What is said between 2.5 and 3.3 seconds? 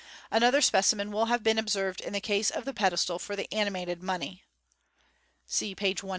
the pedestal